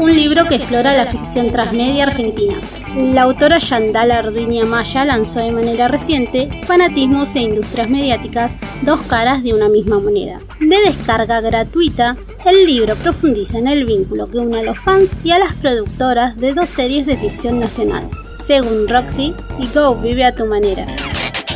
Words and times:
Un 0.00 0.16
libro 0.16 0.46
que 0.46 0.54
explora 0.54 0.96
la 0.96 1.04
ficción 1.04 1.52
transmedia 1.52 2.04
argentina. 2.04 2.58
La 2.96 3.22
autora 3.22 3.58
Yandala 3.58 4.20
Arduinia 4.20 4.64
Maya 4.64 5.04
lanzó 5.04 5.40
de 5.40 5.52
manera 5.52 5.88
reciente 5.88 6.48
Fanatismos 6.66 7.34
e 7.36 7.40
Industrias 7.40 7.90
Mediáticas, 7.90 8.56
dos 8.80 9.02
caras 9.02 9.42
de 9.42 9.52
una 9.52 9.68
misma 9.68 10.00
moneda. 10.00 10.38
De 10.58 10.76
descarga 10.86 11.42
gratuita, 11.42 12.16
el 12.46 12.64
libro 12.64 12.96
profundiza 12.96 13.58
en 13.58 13.66
el 13.66 13.84
vínculo 13.84 14.30
que 14.30 14.38
une 14.38 14.60
a 14.60 14.62
los 14.62 14.78
fans 14.78 15.14
y 15.22 15.32
a 15.32 15.38
las 15.38 15.52
productoras 15.52 16.34
de 16.38 16.54
dos 16.54 16.70
series 16.70 17.04
de 17.04 17.18
ficción 17.18 17.60
nacional, 17.60 18.08
según 18.36 18.88
Roxy 18.88 19.34
y 19.58 19.66
Go 19.74 19.96
Vive 19.96 20.24
a 20.24 20.34
tu 20.34 20.46
manera. 20.46 20.86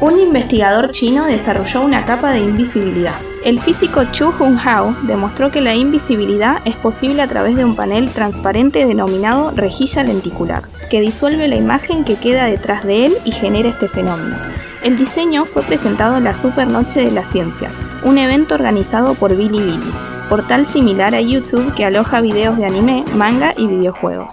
Un 0.02 0.20
investigador 0.20 0.90
chino 0.90 1.24
desarrolló 1.24 1.80
una 1.80 2.04
capa 2.04 2.32
de 2.32 2.40
invisibilidad. 2.40 3.18
El 3.44 3.60
físico 3.60 4.04
Chu 4.10 4.32
Hun 4.40 4.58
Hao 4.58 4.96
demostró 5.02 5.50
que 5.50 5.60
la 5.60 5.74
invisibilidad 5.74 6.62
es 6.64 6.76
posible 6.76 7.20
a 7.20 7.28
través 7.28 7.56
de 7.56 7.64
un 7.66 7.76
panel 7.76 8.08
transparente 8.08 8.86
denominado 8.86 9.50
rejilla 9.50 10.02
lenticular, 10.02 10.62
que 10.88 11.02
disuelve 11.02 11.46
la 11.46 11.56
imagen 11.56 12.04
que 12.04 12.16
queda 12.16 12.46
detrás 12.46 12.84
de 12.84 13.04
él 13.04 13.14
y 13.26 13.32
genera 13.32 13.68
este 13.68 13.86
fenómeno. 13.86 14.34
El 14.82 14.96
diseño 14.96 15.44
fue 15.44 15.62
presentado 15.62 16.16
en 16.16 16.24
la 16.24 16.34
Super 16.34 16.72
Noche 16.72 17.04
de 17.04 17.10
la 17.10 17.24
Ciencia, 17.24 17.70
un 18.02 18.16
evento 18.16 18.54
organizado 18.54 19.12
por 19.12 19.36
Bilibili, 19.36 19.92
portal 20.30 20.64
similar 20.64 21.14
a 21.14 21.20
YouTube 21.20 21.74
que 21.74 21.84
aloja 21.84 22.22
videos 22.22 22.56
de 22.56 22.64
anime, 22.64 23.04
manga 23.14 23.52
y 23.58 23.66
videojuegos. 23.66 24.32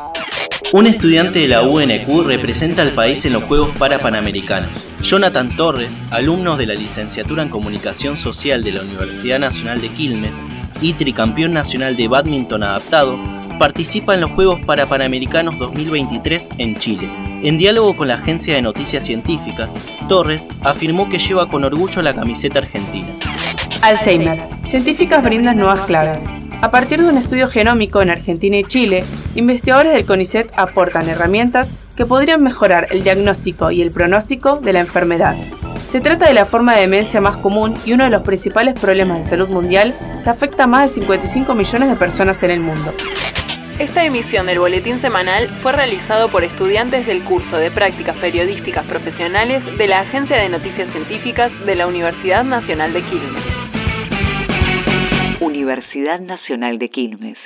Un 0.73 0.87
estudiante 0.87 1.39
de 1.39 1.49
la 1.49 1.63
UNQ 1.63 2.25
representa 2.25 2.81
al 2.81 2.91
país 2.91 3.25
en 3.25 3.33
los 3.33 3.43
Juegos 3.43 3.71
Parapanamericanos. 3.77 4.71
Jonathan 5.01 5.53
Torres, 5.57 5.97
alumno 6.11 6.55
de 6.55 6.65
la 6.65 6.75
licenciatura 6.75 7.43
en 7.43 7.49
Comunicación 7.49 8.15
Social 8.15 8.63
de 8.63 8.71
la 8.71 8.81
Universidad 8.81 9.37
Nacional 9.37 9.81
de 9.81 9.89
Quilmes 9.89 10.39
y 10.79 10.93
tricampeón 10.93 11.51
nacional 11.51 11.97
de 11.97 12.07
badminton 12.07 12.63
adaptado, 12.63 13.19
participa 13.59 14.13
en 14.13 14.21
los 14.21 14.31
Juegos 14.31 14.61
Parapanamericanos 14.65 15.59
2023 15.59 16.47
en 16.57 16.77
Chile. 16.77 17.09
En 17.43 17.57
diálogo 17.57 17.97
con 17.97 18.07
la 18.07 18.15
agencia 18.15 18.55
de 18.55 18.61
noticias 18.61 19.03
científicas, 19.03 19.71
Torres 20.07 20.47
afirmó 20.61 21.09
que 21.09 21.19
lleva 21.19 21.49
con 21.49 21.65
orgullo 21.65 22.01
la 22.01 22.13
camiseta 22.13 22.59
argentina. 22.59 23.09
Alzheimer. 23.81 24.47
Científicas 24.63 25.21
brindan 25.21 25.57
nuevas 25.57 25.81
claves. 25.81 26.23
A 26.61 26.71
partir 26.71 27.01
de 27.01 27.09
un 27.09 27.17
estudio 27.17 27.49
genómico 27.49 28.01
en 28.01 28.11
Argentina 28.11 28.55
y 28.55 28.63
Chile, 28.63 29.03
investigadores 29.35 29.93
del 29.93 30.05
CONICET 30.05 30.51
aportan 30.57 31.09
herramientas 31.09 31.73
que 31.95 32.05
podrían 32.05 32.43
mejorar 32.43 32.87
el 32.91 33.03
diagnóstico 33.03 33.71
y 33.71 33.81
el 33.81 33.91
pronóstico 33.91 34.57
de 34.57 34.73
la 34.73 34.79
enfermedad. 34.79 35.35
Se 35.87 35.99
trata 35.99 36.27
de 36.27 36.33
la 36.33 36.45
forma 36.45 36.73
de 36.73 36.81
demencia 36.81 37.19
más 37.19 37.37
común 37.37 37.73
y 37.85 37.93
uno 37.93 38.05
de 38.05 38.09
los 38.09 38.21
principales 38.21 38.79
problemas 38.79 39.17
de 39.17 39.23
salud 39.25 39.49
mundial 39.49 39.93
que 40.23 40.29
afecta 40.29 40.63
a 40.63 40.67
más 40.67 40.83
de 40.83 41.01
55 41.01 41.53
millones 41.53 41.89
de 41.89 41.95
personas 41.95 42.41
en 42.43 42.51
el 42.51 42.59
mundo. 42.61 42.93
Esta 43.77 44.05
emisión 44.05 44.45
del 44.45 44.59
boletín 44.59 44.99
semanal 44.99 45.47
fue 45.47 45.71
realizado 45.71 46.29
por 46.29 46.43
estudiantes 46.43 47.07
del 47.07 47.23
curso 47.23 47.57
de 47.57 47.71
prácticas 47.71 48.15
periodísticas 48.17 48.85
profesionales 48.85 49.63
de 49.77 49.87
la 49.87 50.01
Agencia 50.01 50.37
de 50.37 50.49
Noticias 50.49 50.89
Científicas 50.91 51.51
de 51.65 51.75
la 51.75 51.87
Universidad 51.87 52.43
Nacional 52.43 52.93
de 52.93 53.01
Quilmes. 53.01 53.43
Universidad 55.41 56.19
Nacional 56.19 56.77
de 56.77 56.89
Quilmes 56.89 57.37